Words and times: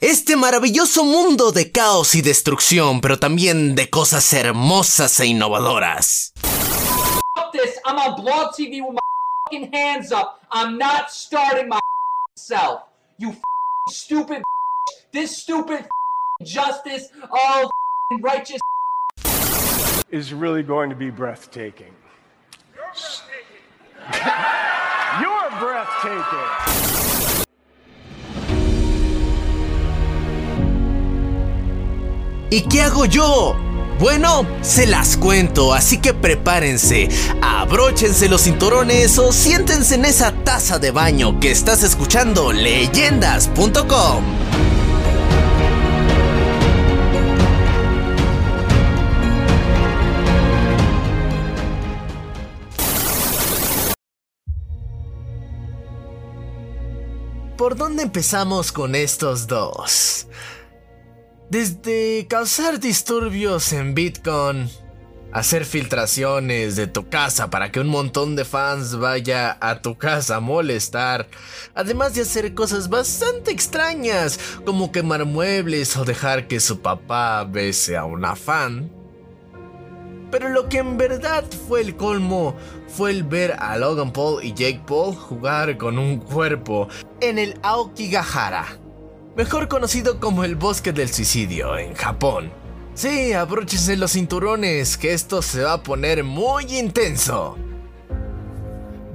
Este 0.00 0.36
maravilloso 0.36 1.04
mundo 1.04 1.52
de 1.52 1.72
caos 1.72 2.14
y 2.14 2.22
destrucción, 2.22 3.00
pero 3.00 3.18
también 3.18 3.74
de 3.74 3.90
cosas 3.90 4.32
hermosas 4.32 5.18
e 5.20 5.26
innovadoras. 5.26 6.34
this. 7.54 7.78
I'm 7.86 7.98
on 7.98 8.20
Blog 8.20 8.52
TV 8.52 8.82
with 8.82 8.94
my 8.94 9.00
fucking 9.46 9.72
hands 9.72 10.12
up. 10.12 10.40
I'm 10.50 10.76
not 10.76 11.10
starting 11.10 11.68
my 11.68 11.80
self. 12.46 12.82
You 13.18 13.28
fucking 13.28 13.42
stupid. 13.88 14.42
This 15.12 15.36
stupid 15.38 15.86
justice 16.42 17.08
of 17.22 17.70
righteous. 18.20 18.60
is 20.10 20.34
really 20.34 20.62
going 20.62 20.90
to 20.90 20.96
be 20.96 21.10
breathtaking. 21.10 21.94
You're 25.20 25.50
breathtaking. 25.58 26.48
¿Y 32.50 32.60
qué 32.68 32.82
hago 32.82 33.06
yo? 33.06 33.73
Bueno, 33.98 34.46
se 34.60 34.86
las 34.86 35.16
cuento, 35.16 35.72
así 35.72 35.98
que 35.98 36.12
prepárense, 36.14 37.08
abróchense 37.40 38.28
los 38.28 38.42
cinturones 38.42 39.18
o 39.18 39.32
siéntense 39.32 39.94
en 39.94 40.04
esa 40.04 40.32
taza 40.32 40.78
de 40.78 40.90
baño 40.90 41.38
que 41.38 41.50
estás 41.50 41.82
escuchando 41.82 42.52
leyendas.com. 42.52 44.24
¿Por 57.56 57.76
dónde 57.76 58.02
empezamos 58.02 58.72
con 58.72 58.94
estos 58.96 59.46
dos? 59.46 60.26
Desde 61.50 62.26
causar 62.26 62.80
disturbios 62.80 63.72
en 63.74 63.94
Bitcoin, 63.94 64.70
hacer 65.30 65.64
filtraciones 65.66 66.74
de 66.74 66.86
tu 66.86 67.08
casa 67.08 67.50
para 67.50 67.70
que 67.70 67.80
un 67.80 67.88
montón 67.88 68.34
de 68.34 68.44
fans 68.44 68.96
vaya 68.96 69.58
a 69.60 69.82
tu 69.82 69.96
casa 69.96 70.36
a 70.36 70.40
molestar, 70.40 71.28
además 71.74 72.14
de 72.14 72.22
hacer 72.22 72.54
cosas 72.54 72.88
bastante 72.88 73.50
extrañas 73.50 74.38
como 74.64 74.90
quemar 74.90 75.26
muebles 75.26 75.96
o 75.96 76.04
dejar 76.04 76.48
que 76.48 76.60
su 76.60 76.80
papá 76.80 77.44
bese 77.44 77.96
a 77.96 78.04
una 78.04 78.36
fan. 78.36 78.90
Pero 80.30 80.48
lo 80.48 80.68
que 80.68 80.78
en 80.78 80.96
verdad 80.96 81.44
fue 81.68 81.82
el 81.82 81.94
colmo 81.94 82.56
fue 82.88 83.10
el 83.10 83.22
ver 83.22 83.52
a 83.58 83.76
Logan 83.76 84.12
Paul 84.12 84.42
y 84.42 84.54
Jake 84.54 84.82
Paul 84.86 85.14
jugar 85.14 85.76
con 85.76 85.98
un 85.98 86.18
cuerpo 86.18 86.88
en 87.20 87.38
el 87.38 87.58
Aokigahara, 87.62 88.78
mejor 89.36 89.68
conocido 89.68 90.20
como 90.20 90.44
el 90.44 90.54
Bosque 90.54 90.92
del 90.92 91.08
Suicidio 91.08 91.76
en 91.76 91.94
Japón. 91.94 92.52
Sí, 92.94 93.32
abróchense 93.32 93.96
los 93.96 94.12
cinturones, 94.12 94.96
que 94.96 95.12
esto 95.12 95.42
se 95.42 95.62
va 95.62 95.74
a 95.74 95.82
poner 95.82 96.22
muy 96.22 96.64
intenso. 96.76 97.56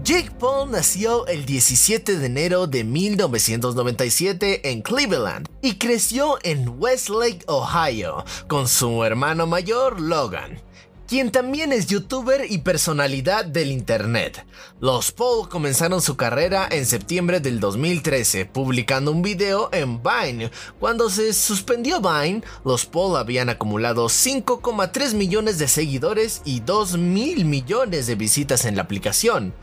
Jake 0.03 0.31
Paul 0.39 0.71
nació 0.71 1.27
el 1.27 1.45
17 1.45 2.17
de 2.17 2.25
enero 2.25 2.67
de 2.67 2.83
1997 2.83 4.71
en 4.71 4.81
Cleveland 4.81 5.47
y 5.61 5.75
creció 5.75 6.39
en 6.43 6.67
Westlake, 6.79 7.43
Ohio, 7.47 8.25
con 8.47 8.67
su 8.67 9.03
hermano 9.03 9.45
mayor 9.45 10.01
Logan 10.01 10.61
quien 11.09 11.31
también 11.31 11.73
es 11.73 11.87
youtuber 11.87 12.45
y 12.47 12.59
personalidad 12.59 13.43
del 13.43 13.71
internet. 13.71 14.45
Los 14.79 15.11
Paul 15.11 15.49
comenzaron 15.49 16.03
su 16.03 16.15
carrera 16.15 16.67
en 16.69 16.85
septiembre 16.85 17.39
del 17.39 17.59
2013 17.59 18.45
publicando 18.45 19.11
un 19.11 19.23
video 19.23 19.69
en 19.73 20.03
Vine. 20.03 20.51
Cuando 20.79 21.09
se 21.09 21.33
suspendió 21.33 21.99
Vine, 21.99 22.43
los 22.63 22.85
Paul 22.85 23.17
habían 23.17 23.49
acumulado 23.49 24.05
5,3 24.05 25.15
millones 25.15 25.57
de 25.57 25.67
seguidores 25.67 26.43
y 26.45 26.59
2 26.59 26.99
mil 26.99 27.43
millones 27.43 28.05
de 28.05 28.13
visitas 28.13 28.65
en 28.65 28.75
la 28.75 28.83
aplicación 28.83 29.55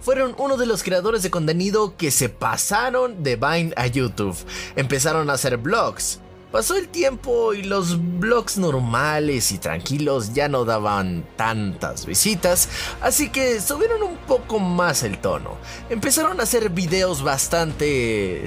fueron 0.00 0.34
uno 0.38 0.56
de 0.56 0.66
los 0.66 0.82
creadores 0.82 1.22
de 1.22 1.30
contenido 1.30 1.96
que 1.96 2.10
se 2.10 2.28
pasaron 2.28 3.22
de 3.22 3.36
Vine 3.36 3.72
a 3.76 3.86
YouTube. 3.86 4.36
Empezaron 4.74 5.30
a 5.30 5.34
hacer 5.34 5.58
vlogs. 5.58 6.21
Pasó 6.52 6.76
el 6.76 6.88
tiempo 6.88 7.54
y 7.54 7.62
los 7.62 7.98
blogs 8.20 8.58
normales 8.58 9.52
y 9.52 9.58
tranquilos 9.58 10.34
ya 10.34 10.48
no 10.48 10.66
daban 10.66 11.24
tantas 11.36 12.04
visitas, 12.04 12.68
así 13.00 13.30
que 13.30 13.58
subieron 13.62 14.02
un 14.02 14.18
poco 14.18 14.58
más 14.58 15.02
el 15.02 15.18
tono. 15.18 15.56
Empezaron 15.88 16.38
a 16.40 16.42
hacer 16.42 16.68
videos 16.68 17.22
bastante... 17.22 18.46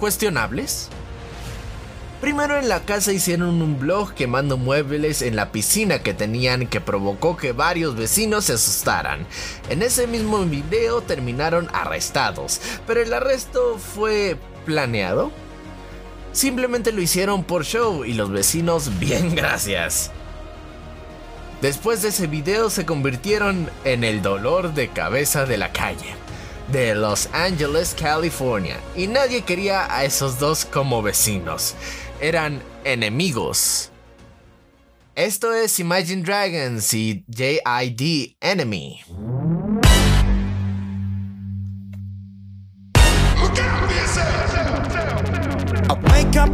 cuestionables. 0.00 0.88
Primero 2.20 2.58
en 2.58 2.68
la 2.68 2.80
casa 2.80 3.12
hicieron 3.12 3.62
un 3.62 3.78
blog 3.78 4.14
quemando 4.14 4.56
muebles 4.56 5.22
en 5.22 5.36
la 5.36 5.52
piscina 5.52 6.02
que 6.02 6.12
tenían 6.14 6.66
que 6.66 6.80
provocó 6.80 7.36
que 7.36 7.52
varios 7.52 7.94
vecinos 7.94 8.46
se 8.46 8.54
asustaran. 8.54 9.26
En 9.68 9.82
ese 9.82 10.08
mismo 10.08 10.44
video 10.44 11.02
terminaron 11.02 11.68
arrestados, 11.72 12.60
pero 12.86 13.00
el 13.00 13.12
arresto 13.12 13.78
fue 13.78 14.36
planeado. 14.64 15.30
Simplemente 16.34 16.92
lo 16.92 17.00
hicieron 17.00 17.44
por 17.44 17.64
show 17.64 18.04
y 18.04 18.12
los 18.12 18.30
vecinos 18.30 18.98
bien 18.98 19.34
gracias. 19.34 20.10
Después 21.62 22.02
de 22.02 22.08
ese 22.08 22.26
video 22.26 22.68
se 22.68 22.84
convirtieron 22.84 23.70
en 23.84 24.04
el 24.04 24.20
dolor 24.20 24.74
de 24.74 24.88
cabeza 24.88 25.46
de 25.46 25.56
la 25.56 25.72
calle 25.72 26.14
de 26.68 26.94
Los 26.94 27.28
Angeles, 27.32 27.94
California, 27.98 28.78
y 28.96 29.06
nadie 29.06 29.42
quería 29.42 29.94
a 29.94 30.04
esos 30.04 30.38
dos 30.38 30.64
como 30.64 31.02
vecinos. 31.02 31.74
Eran 32.20 32.62
enemigos. 32.84 33.90
Esto 35.14 35.54
es 35.54 35.78
Imagine 35.78 36.22
Dragons 36.22 36.92
y 36.92 37.24
JID 37.28 38.36
Enemy. 38.40 39.43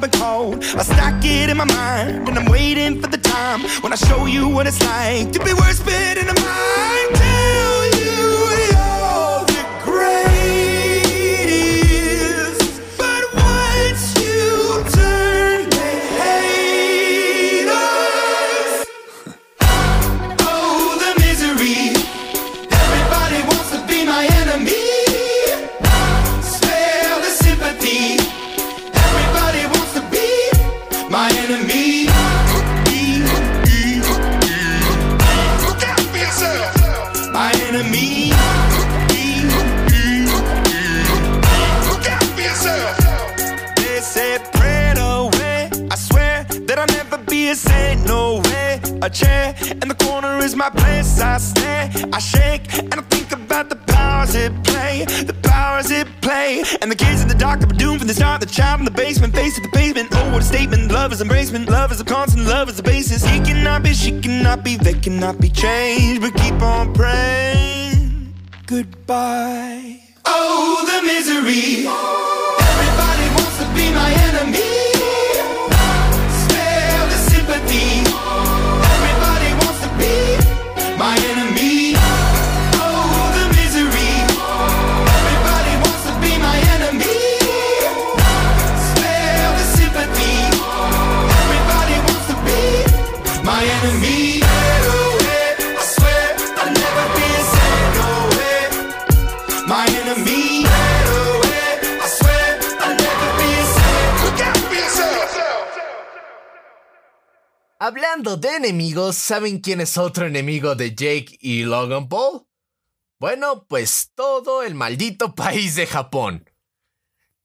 I've 0.00 0.12
been. 0.12 0.18
I 0.78 0.82
stack 0.82 1.24
it 1.24 1.50
in 1.50 1.56
my 1.56 1.64
mind, 1.64 2.28
and 2.28 2.38
I'm 2.38 2.46
waiting 2.46 3.00
for 3.02 3.08
the 3.08 3.18
time 3.18 3.62
when 3.82 3.92
I 3.92 3.96
show 3.96 4.26
you 4.26 4.48
what 4.48 4.66
it's 4.66 4.80
like 4.82 5.32
to 5.32 5.40
be 5.44 5.52
worse 5.54 5.80
fit 5.80 6.18
in 6.18 6.28
a 6.28 6.34
mind. 6.34 7.14
Tell 7.16 7.67
Chair 49.10 49.54
in 49.70 49.88
the 49.88 49.94
corner 49.94 50.36
is 50.44 50.54
my 50.54 50.68
place. 50.68 51.18
I 51.20 51.38
stare, 51.38 51.90
I 52.12 52.18
shake, 52.18 52.72
and 52.74 52.94
I 52.94 53.00
think 53.02 53.32
about 53.32 53.70
the 53.70 53.76
powers 53.76 54.34
it 54.34 54.52
play. 54.64 55.04
The 55.04 55.34
powers 55.42 55.90
it 55.90 56.06
play. 56.20 56.62
And 56.82 56.90
the 56.90 56.96
kids 56.96 57.22
in 57.22 57.28
the 57.28 57.34
dark 57.34 57.62
are 57.62 57.66
doomed 57.66 58.00
from 58.00 58.08
the 58.08 58.14
start. 58.14 58.40
The 58.40 58.46
child 58.46 58.80
in 58.80 58.84
the 58.84 58.90
basement, 58.90 59.34
face 59.34 59.54
to 59.56 59.62
the 59.62 59.70
pavement. 59.70 60.08
Oh, 60.12 60.32
what 60.32 60.42
a 60.42 60.44
statement. 60.44 60.92
Love 60.92 61.12
is 61.12 61.22
embracement. 61.22 61.68
Love 61.68 61.90
is 61.90 62.00
a 62.00 62.04
constant. 62.04 62.46
Love 62.46 62.68
is 62.68 62.76
the 62.76 62.82
basis. 62.82 63.24
He 63.24 63.40
cannot 63.40 63.82
be, 63.82 63.94
she 63.94 64.20
cannot 64.20 64.62
be, 64.62 64.76
they 64.76 64.94
cannot 64.94 65.40
be 65.40 65.48
changed. 65.48 66.20
But 66.20 66.34
keep 66.34 66.60
on 66.60 66.92
praying. 66.92 68.34
Goodbye. 68.66 70.00
Oh, 70.26 70.84
the 70.86 71.06
misery. 71.06 71.86
Everybody 72.68 73.26
wants 73.36 73.58
to 73.58 73.66
be 73.74 73.90
my 73.94 74.12
enemy. 74.28 74.97
De 108.36 108.56
enemigos, 108.56 109.16
¿saben 109.16 109.60
quién 109.60 109.80
es 109.80 109.96
otro 109.96 110.26
enemigo 110.26 110.74
de 110.74 110.90
Jake 110.90 111.38
y 111.40 111.64
Logan 111.64 112.10
Paul? 112.10 112.46
Bueno, 113.18 113.64
pues 113.66 114.12
todo 114.14 114.62
el 114.62 114.74
maldito 114.74 115.34
país 115.34 115.76
de 115.76 115.86
Japón. 115.86 116.44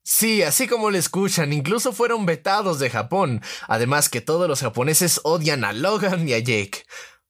Sí, 0.03 0.43
así 0.43 0.67
como 0.67 0.91
lo 0.91 0.97
escuchan, 0.97 1.53
incluso 1.53 1.93
fueron 1.93 2.25
vetados 2.25 2.79
de 2.79 2.89
Japón. 2.89 3.41
Además 3.69 4.09
que 4.09 4.19
todos 4.19 4.49
los 4.49 4.59
japoneses 4.59 5.21
odian 5.23 5.63
a 5.63 5.71
Logan 5.71 6.27
y 6.27 6.33
a 6.33 6.39
Jake. 6.39 6.83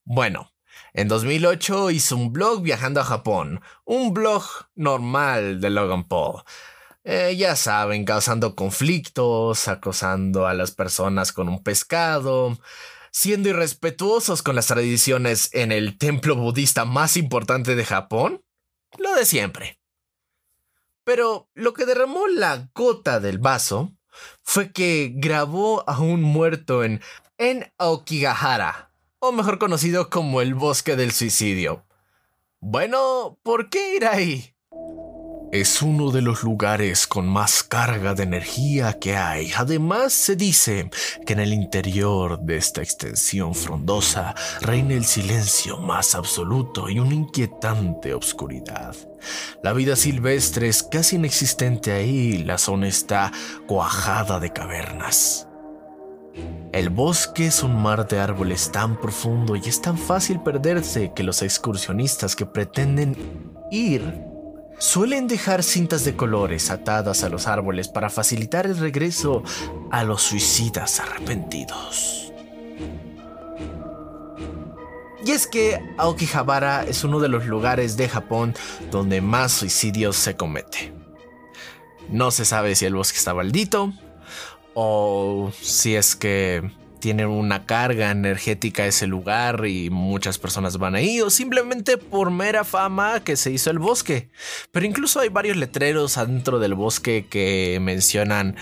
Bueno, 0.03 0.51
en 0.93 1.07
2008 1.07 1.91
hizo 1.91 2.15
un 2.15 2.33
blog 2.33 2.63
viajando 2.63 3.01
a 3.01 3.05
Japón. 3.05 3.61
Un 3.85 4.15
blog 4.15 4.43
normal 4.73 5.61
de 5.61 5.69
Logan 5.69 6.07
Paul. 6.07 6.41
Eh, 7.03 7.35
ya 7.37 7.55
saben, 7.55 8.03
causando 8.03 8.55
conflictos, 8.55 9.67
acosando 9.67 10.47
a 10.47 10.55
las 10.55 10.71
personas 10.71 11.33
con 11.33 11.49
un 11.49 11.61
pescado, 11.61 12.57
siendo 13.13 13.47
irrespetuosos 13.47 14.41
con 14.41 14.55
las 14.55 14.67
tradiciones 14.67 15.53
en 15.53 15.71
el 15.71 15.97
templo 15.97 16.35
budista 16.35 16.83
más 16.83 17.15
importante 17.15 17.75
de 17.75 17.85
Japón. 17.85 18.43
Lo 18.97 19.15
de 19.15 19.25
siempre. 19.25 19.79
Pero 21.05 21.47
lo 21.53 21.73
que 21.73 21.85
derramó 21.85 22.27
la 22.27 22.69
gota 22.73 23.19
del 23.19 23.37
vaso 23.37 23.91
fue 24.41 24.71
que 24.71 25.11
grabó 25.15 25.87
a 25.87 25.99
un 25.99 26.23
muerto 26.23 26.83
en, 26.83 27.01
en 27.37 27.71
Aokigahara, 27.77 28.91
o 29.19 29.31
mejor 29.31 29.59
conocido 29.59 30.09
como 30.09 30.41
el 30.41 30.55
bosque 30.55 30.95
del 30.95 31.11
suicidio. 31.11 31.85
Bueno, 32.59 33.37
¿por 33.43 33.69
qué 33.69 33.95
ir 33.95 34.05
ahí? 34.05 34.55
Es 35.53 35.83
uno 35.83 36.09
de 36.09 36.23
los 36.23 36.41
lugares 36.41 37.05
con 37.05 37.27
más 37.27 37.61
carga 37.61 38.15
de 38.15 38.23
energía 38.23 38.93
que 38.93 39.15
hay. 39.15 39.51
Además, 39.55 40.11
se 40.11 40.35
dice 40.35 40.89
que 41.27 41.33
en 41.33 41.39
el 41.39 41.53
interior 41.53 42.39
de 42.39 42.57
esta 42.57 42.81
extensión 42.81 43.53
frondosa 43.53 44.33
reina 44.61 44.95
el 44.95 45.05
silencio 45.05 45.77
más 45.77 46.15
absoluto 46.15 46.89
y 46.89 46.97
una 46.97 47.13
inquietante 47.13 48.15
obscuridad. 48.15 48.95
La 49.61 49.73
vida 49.73 49.95
silvestre 49.95 50.69
es 50.69 50.81
casi 50.81 51.17
inexistente 51.17 51.91
ahí 51.91 52.39
la 52.39 52.57
zona 52.57 52.87
está 52.87 53.31
cuajada 53.67 54.39
de 54.39 54.51
cavernas. 54.51 55.47
El 56.71 56.89
bosque 56.89 57.45
es 57.45 57.61
un 57.61 57.79
mar 57.79 58.07
de 58.07 58.19
árboles 58.19 58.71
tan 58.71 58.99
profundo 58.99 59.55
y 59.55 59.59
es 59.59 59.79
tan 59.83 59.99
fácil 59.99 60.39
perderse 60.41 61.13
que 61.15 61.21
los 61.21 61.43
excursionistas 61.43 62.35
que 62.35 62.47
pretenden 62.47 63.15
ir 63.69 64.32
suelen 64.77 65.27
dejar 65.27 65.63
cintas 65.63 66.05
de 66.05 66.15
colores 66.15 66.69
atadas 66.69 67.23
a 67.23 67.29
los 67.29 67.47
árboles 67.47 67.87
para 67.87 68.09
facilitar 68.09 68.65
el 68.65 68.77
regreso 68.77 69.43
a 69.91 70.03
los 70.03 70.21
suicidas 70.21 70.99
arrepentidos. 70.99 72.31
Y 75.25 75.31
es 75.31 75.47
que 75.47 75.79
Aokigahara 75.97 76.83
es 76.83 77.03
uno 77.05 77.19
de 77.19 77.29
los 77.29 77.45
lugares 77.45 77.95
de 77.95 78.09
Japón 78.09 78.53
donde 78.91 79.21
más 79.21 79.53
suicidios 79.53 80.17
se 80.17 80.35
comete. 80.35 80.93
No 82.09 82.31
se 82.31 82.43
sabe 82.43 82.75
si 82.75 82.85
el 82.85 82.93
bosque 82.93 83.17
está 83.17 83.33
maldito 83.33 83.93
o 84.73 85.51
si 85.61 85.95
es 85.95 86.17
que 86.17 86.69
tiene 87.03 87.25
una 87.25 87.65
carga 87.65 88.11
energética 88.11 88.85
ese 88.85 89.07
lugar 89.07 89.65
y 89.65 89.89
muchas 89.89 90.37
personas 90.37 90.77
van 90.77 90.95
ahí 90.95 91.19
o 91.19 91.29
simplemente 91.29 91.97
por 91.97 92.31
mera 92.31 92.63
fama 92.63 93.25
que 93.25 93.35
se 93.35 93.51
hizo 93.51 93.69
el 93.69 93.77
bosque. 93.77 94.29
Pero 94.71 94.85
incluso 94.85 95.19
hay 95.19 95.27
varios 95.27 95.57
letreros 95.57 96.17
adentro 96.17 96.59
del 96.59 96.75
bosque 96.75 97.25
que 97.29 97.77
mencionan 97.81 98.55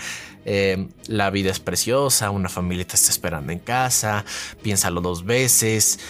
eh, 0.44 0.88
la 1.06 1.30
vida 1.30 1.52
es 1.52 1.60
preciosa, 1.60 2.30
una 2.30 2.48
familia 2.48 2.84
te 2.84 2.96
está 2.96 3.10
esperando 3.10 3.52
en 3.52 3.60
casa, 3.60 4.24
piénsalo 4.60 5.00
dos 5.00 5.24
veces 5.24 6.00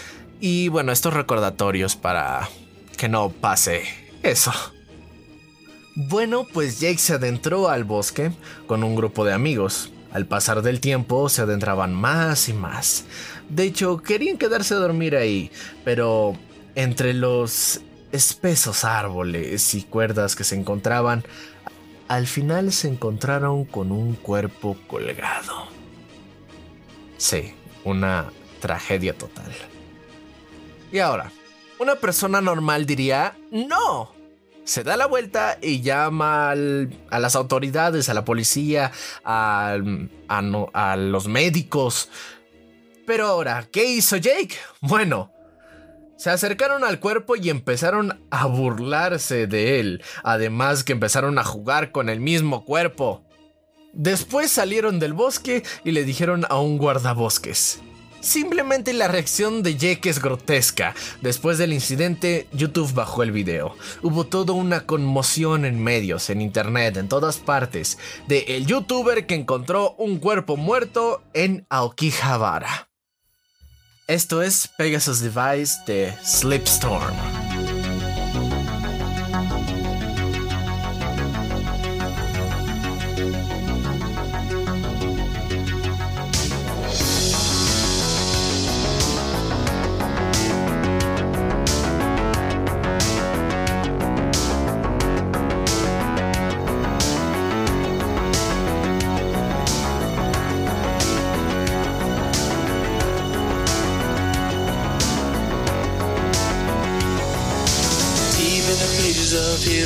y 0.40 0.68
bueno, 0.68 0.90
estos 0.90 1.12
recordatorios 1.12 1.96
para 1.96 2.48
que 2.96 3.10
no 3.10 3.28
pase 3.28 3.82
eso. 4.22 4.54
Bueno, 5.96 6.46
pues 6.50 6.80
Jake 6.80 6.96
se 6.96 7.12
adentró 7.12 7.68
al 7.68 7.84
bosque 7.84 8.32
con 8.66 8.84
un 8.84 8.96
grupo 8.96 9.26
de 9.26 9.34
amigos. 9.34 9.92
Al 10.12 10.26
pasar 10.26 10.62
del 10.62 10.80
tiempo 10.80 11.28
se 11.28 11.42
adentraban 11.42 11.94
más 11.94 12.48
y 12.48 12.52
más. 12.52 13.04
De 13.48 13.64
hecho, 13.64 13.98
querían 13.98 14.36
quedarse 14.36 14.74
a 14.74 14.78
dormir 14.78 15.16
ahí, 15.16 15.50
pero 15.84 16.36
entre 16.74 17.14
los 17.14 17.80
espesos 18.12 18.84
árboles 18.84 19.74
y 19.74 19.82
cuerdas 19.82 20.36
que 20.36 20.44
se 20.44 20.54
encontraban, 20.54 21.24
al 22.08 22.26
final 22.26 22.72
se 22.72 22.88
encontraron 22.88 23.64
con 23.64 23.90
un 23.90 24.14
cuerpo 24.14 24.76
colgado. 24.86 25.66
Sí, 27.16 27.54
una 27.84 28.30
tragedia 28.60 29.16
total. 29.16 29.50
Y 30.92 30.98
ahora, 30.98 31.32
una 31.78 31.94
persona 31.94 32.42
normal 32.42 32.84
diría, 32.84 33.34
no, 33.50 34.12
se 34.64 34.84
da 34.84 34.96
la 34.96 35.06
vuelta 35.06 35.58
y 35.60 35.80
llama 35.80 36.50
a 36.50 37.18
las 37.18 37.36
autoridades, 37.36 38.08
a 38.08 38.14
la 38.14 38.24
policía, 38.24 38.92
a, 39.24 39.76
a 40.28 40.96
los 40.96 41.28
médicos. 41.28 42.08
Pero 43.06 43.26
ahora, 43.26 43.68
¿qué 43.70 43.84
hizo 43.84 44.16
Jake? 44.16 44.56
Bueno, 44.80 45.32
se 46.16 46.30
acercaron 46.30 46.84
al 46.84 47.00
cuerpo 47.00 47.34
y 47.34 47.50
empezaron 47.50 48.24
a 48.30 48.46
burlarse 48.46 49.46
de 49.46 49.80
él. 49.80 50.04
Además 50.22 50.84
que 50.84 50.92
empezaron 50.92 51.38
a 51.38 51.44
jugar 51.44 51.90
con 51.90 52.08
el 52.08 52.20
mismo 52.20 52.64
cuerpo. 52.64 53.24
Después 53.92 54.50
salieron 54.50 55.00
del 55.00 55.12
bosque 55.12 55.64
y 55.84 55.90
le 55.90 56.04
dijeron 56.04 56.46
a 56.48 56.60
un 56.60 56.78
guardabosques. 56.78 57.80
Simplemente 58.22 58.92
la 58.92 59.08
reacción 59.08 59.64
de 59.64 59.76
Jake 59.76 60.08
es 60.08 60.22
grotesca. 60.22 60.94
Después 61.20 61.58
del 61.58 61.72
incidente, 61.72 62.46
YouTube 62.52 62.94
bajó 62.94 63.24
el 63.24 63.32
video. 63.32 63.76
Hubo 64.00 64.24
toda 64.24 64.54
una 64.54 64.86
conmoción 64.86 65.64
en 65.64 65.82
medios, 65.82 66.30
en 66.30 66.40
internet, 66.40 66.96
en 66.96 67.08
todas 67.08 67.38
partes, 67.38 67.98
de 68.28 68.44
el 68.48 68.66
youtuber 68.66 69.26
que 69.26 69.34
encontró 69.34 69.96
un 69.98 70.18
cuerpo 70.18 70.56
muerto 70.56 71.22
en 71.34 71.66
Aokigahara. 71.68 72.88
Esto 74.06 74.40
es 74.40 74.68
Pegasus 74.78 75.20
Device 75.20 75.78
de 75.86 76.14
Slipstorm. 76.24 77.41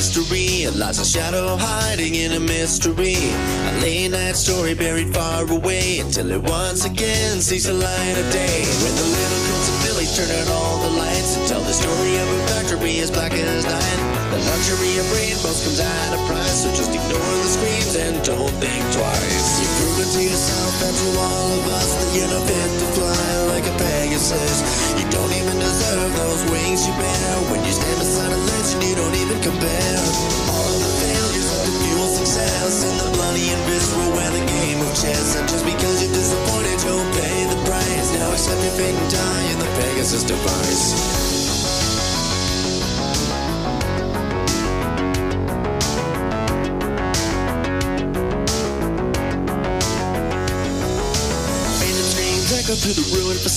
History 0.07 0.67
lies 0.71 0.99
a 0.99 1.05
shadow 1.05 1.57
hiding 1.57 2.15
in 2.15 2.33
a 2.33 2.41
mystery. 2.41 3.17
A 3.69 3.81
late 3.83 4.09
night 4.09 4.37
story 4.37 4.75
buried 4.75 5.15
far 5.15 5.51
away 5.51 5.99
until 5.99 6.31
it 6.31 6.43
once 6.43 6.85
again 6.85 7.41
sees 7.41 7.65
the 7.65 7.75
light 7.75 8.17
of 8.19 8.33
day. 8.33 8.63
When 8.83 8.95
the 8.95 9.09
little 9.17 9.41
crimson 9.47 9.77
Billy 9.85 10.07
turn 10.17 10.31
out 10.41 10.49
all 10.49 10.79
the 10.83 10.97
lights 10.99 11.37
and 11.37 11.49
tell 11.49 11.61
the 11.61 11.73
story 11.73 12.17
of 12.17 12.29
a 12.29 12.47
factory 12.49 12.99
as 13.01 13.11
black 13.11 13.33
as 13.33 13.65
night. 13.65 14.26
The 14.37 14.45
luxury 14.53 15.01
of 15.01 15.09
rainbows 15.17 15.65
comes 15.65 15.81
at 15.81 16.13
a 16.13 16.21
price, 16.29 16.61
so 16.61 16.69
just 16.77 16.93
ignore 16.93 17.37
the 17.41 17.49
screams 17.57 17.97
and 17.97 18.21
don't 18.21 18.53
think 18.61 18.85
twice. 18.93 19.49
You've 19.65 19.77
proven 19.81 20.13
to 20.13 20.21
yourself 20.21 20.77
and 20.85 20.93
to 20.93 21.09
all 21.25 21.49
of 21.57 21.65
us 21.73 21.97
that 21.97 22.11
you're 22.13 22.29
not 22.29 22.45
fit 22.45 22.69
to 22.85 22.87
fly 23.01 23.33
like 23.49 23.65
a 23.65 23.73
Pegasus. 23.81 24.93
You 25.01 25.09
don't 25.09 25.33
even 25.33 25.57
deserve 25.57 26.13
those 26.21 26.45
wings 26.53 26.85
you 26.85 26.93
bear 27.01 27.33
when 27.49 27.65
you 27.65 27.73
stand 27.73 27.97
beside 27.97 28.29
a 28.29 28.37
legend 28.37 28.85
you 28.85 28.93
don't 29.01 29.17
even 29.17 29.41
compare. 29.41 30.05
All 30.53 30.69
of 30.69 30.81
the 30.85 30.93
failures 31.01 31.49
of 31.57 31.61
the 31.65 31.75
fuel 31.81 32.09
success 32.13 32.85
and 32.85 32.97
the 33.01 33.09
bloody 33.17 33.57
and 33.57 33.63
visceral 33.73 34.21
where 34.21 34.33
the 34.37 34.45
game 34.45 34.85
of 34.85 34.93
chess. 34.93 35.33
And 35.41 35.49
just 35.49 35.65
because 35.65 36.05
you're 36.05 36.13
disappointed, 36.13 36.77
you'll 36.85 37.09
pay 37.17 37.49
the 37.49 37.61
price. 37.65 38.13
Now 38.21 38.37
accept 38.37 38.61
your 38.61 38.77
fate 38.77 39.01
and 39.01 39.09
die 39.09 39.45
in 39.49 39.59
the 39.65 39.71
Pegasus 39.81 40.29
device. 40.29 41.26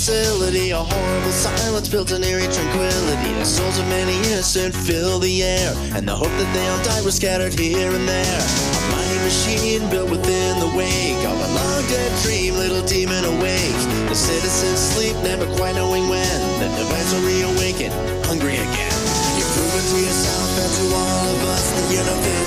Facility. 0.09 0.71
A 0.71 0.77
horrible 0.77 1.31
silence 1.31 1.87
built 1.87 2.11
an 2.11 2.23
eerie 2.23 2.49
tranquility. 2.49 3.31
The 3.37 3.45
souls 3.45 3.77
of 3.77 3.87
many 3.87 4.17
innocent 4.31 4.73
fill 4.73 5.19
the 5.19 5.43
air, 5.43 5.73
and 5.95 6.07
the 6.07 6.15
hope 6.15 6.33
that 6.39 6.49
they 6.53 6.65
all 6.67 6.83
die 6.83 7.01
were 7.05 7.11
scattered 7.11 7.53
here 7.53 7.91
and 7.91 8.07
there. 8.07 8.41
A 8.41 8.81
mighty 8.91 9.19
machine 9.29 9.83
built 9.89 10.09
within 10.09 10.59
the 10.59 10.71
wake 10.75 11.23
of 11.31 11.37
a 11.37 11.49
long 11.53 11.81
dead 11.93 12.11
dream, 12.23 12.55
little 12.55 12.85
demon 12.85 13.23
awake. 13.25 13.79
The 14.09 14.15
citizens 14.15 14.79
sleep, 14.79 15.15
never 15.21 15.45
quite 15.57 15.75
knowing 15.75 16.09
when. 16.09 16.39
The 16.59 16.69
device 16.81 17.13
will 17.13 17.25
reawaken, 17.29 17.91
hungry 18.25 18.57
again. 18.57 18.99
You've 19.37 19.53
proven 19.53 19.83
to 19.93 19.97
yourself 20.01 20.49
and 20.63 20.71
to 20.77 20.85
all 20.95 21.25
of 21.33 21.39
us 21.53 21.65
that 21.75 21.93
you're 21.93 22.03
fly 22.03 22.38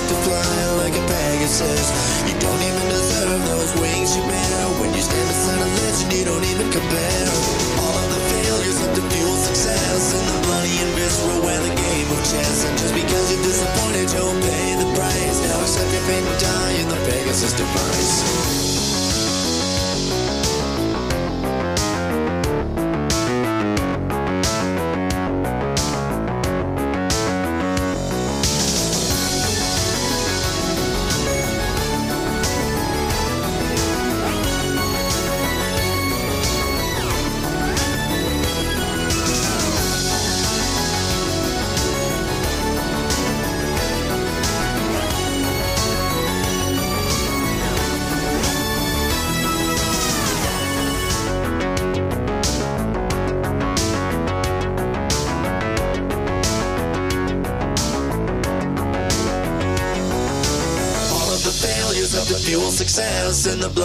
Pegasus. 1.43 1.91
You 2.31 2.39
don't 2.39 2.63
even 2.63 2.89
deserve 2.89 3.43
those 3.47 3.75
wings 3.81 4.17
you 4.17 4.23
bear 4.23 4.63
when 4.79 4.95
you 4.95 5.03
stand 5.03 5.27
beside 5.27 5.59
a 5.59 5.67
legend 5.83 6.13
you 6.13 6.25
don't 6.25 6.45
even 6.45 6.71
compare. 6.71 7.27
All 7.83 7.95
of 7.99 8.07
the 8.15 8.23
failures 8.31 8.79
of 8.87 8.95
the 8.95 9.03
fuel 9.11 9.35
success 9.35 10.15
and 10.15 10.23
the 10.23 10.47
bloody 10.47 10.79
and 10.79 10.95
visceral 10.95 11.43
where 11.43 11.59
the 11.59 11.75
game 11.75 12.11
of 12.15 12.19
chess. 12.23 12.65
And 12.65 12.79
just 12.79 12.95
because 12.95 13.35
you're 13.35 13.43
disappointed, 13.43 14.07
you'll 14.15 14.39
pay 14.39 14.77
the 14.79 14.95
price. 14.95 15.43
Now 15.43 15.59
accept 15.63 15.91
your 15.91 16.03
fate 16.07 16.23
and 16.23 16.39
die 16.39 16.75
in 16.79 16.89
the 16.89 17.01
Pegasus 17.11 17.55
device. 17.55 18.72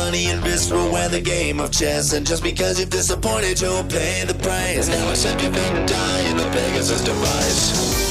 Bloody 0.07 0.27
and 0.27 0.41
visceral 0.41 0.89
where 0.89 1.09
the 1.09 1.19
game 1.19 1.59
of 1.59 1.69
chess. 1.69 2.13
And 2.13 2.25
just 2.25 2.41
because 2.41 2.79
you've 2.79 2.89
disappointed, 2.89 3.59
you'll 3.59 3.83
pay 3.83 4.23
the 4.25 4.35
price. 4.35 4.87
Now 4.87 5.09
accept 5.09 5.41
your 5.43 5.51
fate 5.51 5.73
and 5.73 5.87
die 5.87 6.21
in 6.29 6.37
the 6.37 6.43
Pegasus 6.43 7.03
device. 7.03 8.06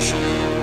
说。 0.00 0.57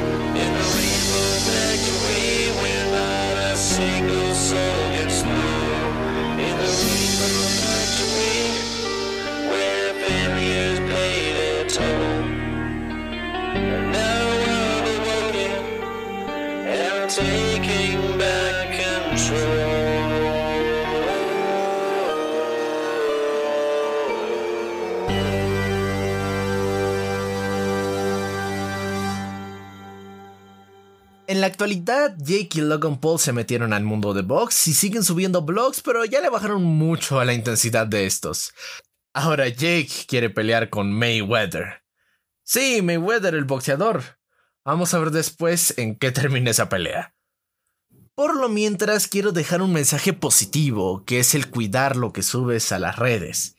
La 31.27 31.48
actualidad, 31.48 32.15
Jake 32.20 32.50
y 32.55 32.62
Logan 32.62 33.00
Paul 33.00 33.20
se 33.20 33.34
metieron 33.34 33.74
al 33.74 33.84
mundo 33.84 34.13
de 34.13 34.22
box 34.22 34.67
y 34.67 34.74
siguen 34.74 35.03
subiendo 35.03 35.41
blogs, 35.41 35.82
pero 35.82 36.05
ya 36.05 36.22
le 36.22 36.29
bajaron 36.29 36.63
mucho 36.63 37.20
a 37.20 37.25
la 37.25 37.34
intensidad 37.34 37.88
de 37.88 38.05
estos. 38.05 38.53
Ahora 39.13 39.48
Jake 39.48 39.89
quiere 40.08 40.29
pelear 40.29 40.70
con 40.70 40.91
Mayweather. 40.91 41.84
Sí, 42.44 42.82
Mayweather 42.82 43.34
el 43.34 43.46
boxeador. 43.46 44.03
Vamos 44.63 44.94
a 44.94 45.00
ver 45.00 45.12
después 45.12 45.74
en 45.77 45.96
qué 45.96 46.12
termina 46.12 46.51
esa 46.51 46.70
pelea. 46.70 47.15
Por 48.13 48.36
lo 48.36 48.48
mientras 48.48 49.08
quiero 49.08 49.32
dejar 49.32 49.62
un 49.62 49.74
mensaje 49.74 50.13
positivo, 50.13 51.03
que 51.05 51.20
es 51.20 51.34
el 51.34 51.50
cuidar 51.50 51.96
lo 51.96 52.13
que 52.13 52.24
subes 52.24 52.72
a 52.72 52.79
las 52.79 52.98
redes. 52.98 53.55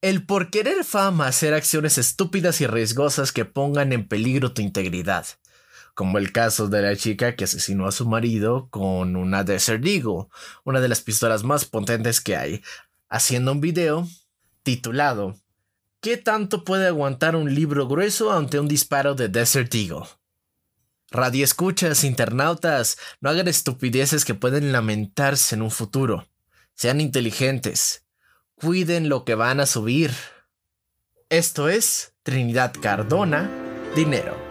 El 0.00 0.26
por 0.26 0.50
querer 0.50 0.84
fama 0.84 1.26
hacer 1.26 1.54
acciones 1.54 1.98
estúpidas 1.98 2.60
y 2.60 2.66
riesgosas 2.66 3.30
que 3.30 3.44
pongan 3.44 3.92
en 3.92 4.08
peligro 4.08 4.52
tu 4.52 4.62
integridad 4.62 5.26
como 5.94 6.18
el 6.18 6.32
caso 6.32 6.68
de 6.68 6.82
la 6.82 6.96
chica 6.96 7.36
que 7.36 7.44
asesinó 7.44 7.86
a 7.86 7.92
su 7.92 8.06
marido 8.06 8.68
con 8.70 9.16
una 9.16 9.44
Desert 9.44 9.84
Eagle, 9.86 10.26
una 10.64 10.80
de 10.80 10.88
las 10.88 11.00
pistolas 11.00 11.44
más 11.44 11.64
potentes 11.64 12.20
que 12.20 12.36
hay, 12.36 12.62
haciendo 13.08 13.52
un 13.52 13.60
video 13.60 14.06
titulado 14.62 15.36
¿Qué 16.00 16.18
tanto 16.18 16.64
puede 16.64 16.88
aguantar 16.88 17.34
un 17.34 17.54
libro 17.54 17.88
grueso 17.88 18.30
ante 18.30 18.60
un 18.60 18.68
disparo 18.68 19.14
de 19.14 19.28
Desert 19.28 19.74
Eagle? 19.74 20.04
Radio 21.10 21.44
escuchas, 21.44 22.04
internautas, 22.04 22.98
no 23.22 23.30
hagan 23.30 23.48
estupideces 23.48 24.26
que 24.26 24.34
pueden 24.34 24.70
lamentarse 24.70 25.54
en 25.54 25.62
un 25.62 25.70
futuro. 25.70 26.26
Sean 26.74 27.00
inteligentes. 27.00 28.04
Cuiden 28.56 29.08
lo 29.08 29.24
que 29.24 29.34
van 29.34 29.60
a 29.60 29.66
subir. 29.66 30.10
Esto 31.30 31.70
es 31.70 32.12
Trinidad 32.22 32.74
Cardona, 32.78 33.48
Dinero. 33.96 34.43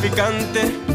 Pero 0.00 0.89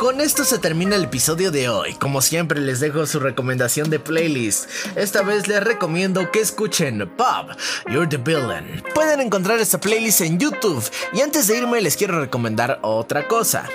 Con 0.00 0.22
esto 0.22 0.46
se 0.46 0.58
termina 0.58 0.96
el 0.96 1.04
episodio 1.04 1.50
de 1.50 1.68
hoy. 1.68 1.92
Como 1.92 2.22
siempre 2.22 2.58
les 2.58 2.80
dejo 2.80 3.04
su 3.04 3.20
recomendación 3.20 3.90
de 3.90 3.98
playlist. 3.98 4.66
Esta 4.96 5.20
vez 5.20 5.46
les 5.46 5.62
recomiendo 5.62 6.30
que 6.30 6.40
escuchen 6.40 7.06
Pop, 7.18 7.50
You're 7.86 8.08
the 8.08 8.16
Villain. 8.16 8.82
Pueden 8.94 9.20
encontrar 9.20 9.58
esta 9.60 9.78
playlist 9.78 10.22
en 10.22 10.38
YouTube. 10.38 10.82
Y 11.12 11.20
antes 11.20 11.48
de 11.48 11.58
irme 11.58 11.82
les 11.82 11.98
quiero 11.98 12.18
recomendar 12.18 12.78
otra 12.80 13.28
cosa. 13.28 13.68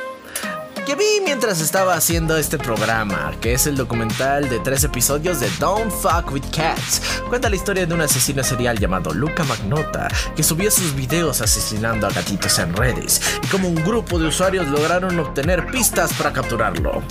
Que 0.85 0.93
vi 0.93 1.19
mientras 1.23 1.61
estaba 1.61 1.95
haciendo 1.95 2.37
este 2.37 2.59
programa, 2.59 3.33
que 3.41 3.53
es 3.53 3.65
el 3.65 3.75
documental 3.75 4.47
de 4.49 4.59
tres 4.59 4.83
episodios 4.83 5.39
de 5.39 5.49
Don't 5.57 5.91
Fuck 5.91 6.31
with 6.31 6.43
Cats. 6.55 7.01
Cuenta 7.27 7.49
la 7.49 7.55
historia 7.55 7.87
de 7.87 7.93
un 7.95 8.01
asesino 8.01 8.43
serial 8.43 8.77
llamado 8.77 9.11
Luca 9.11 9.43
Magnota, 9.45 10.07
que 10.35 10.43
subía 10.43 10.69
sus 10.69 10.93
videos 10.93 11.41
asesinando 11.41 12.05
a 12.05 12.11
gatitos 12.11 12.59
en 12.59 12.75
redes, 12.75 13.19
y 13.41 13.47
como 13.47 13.67
un 13.67 13.83
grupo 13.83 14.19
de 14.19 14.27
usuarios 14.27 14.67
lograron 14.67 15.17
obtener 15.17 15.65
pistas 15.71 16.13
para 16.13 16.31
capturarlo. 16.31 17.01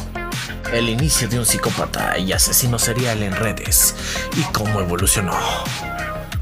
El 0.73 0.89
inicio 0.89 1.29
de 1.29 1.41
un 1.41 1.47
psicópata 1.47 2.17
y 2.17 2.33
asesino 2.33 2.79
serial 2.79 3.25
en 3.25 3.35
redes, 3.35 3.97
y 4.37 4.43
cómo 4.53 4.81
evolucionó. 4.83 5.37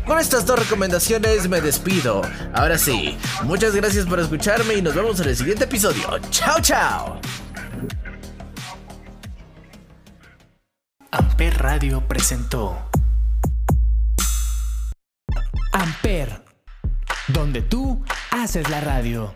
Con 0.06 0.18
estas 0.18 0.46
dos 0.46 0.58
recomendaciones 0.58 1.48
me 1.48 1.60
despido. 1.60 2.22
Ahora 2.54 2.76
sí, 2.76 3.16
muchas 3.44 3.74
gracias 3.74 4.06
por 4.06 4.20
escucharme 4.20 4.74
y 4.74 4.82
nos 4.82 4.94
vemos 4.94 5.20
en 5.20 5.28
el 5.28 5.36
siguiente 5.36 5.64
episodio. 5.64 6.18
¡Chao, 6.30 6.60
chao! 6.60 7.20
Amper 11.10 11.58
Radio 11.58 12.06
presentó 12.08 12.78
Amper, 15.72 16.42
donde 17.28 17.62
tú 17.62 18.04
haces 18.30 18.68
la 18.68 18.80
radio. 18.80 19.34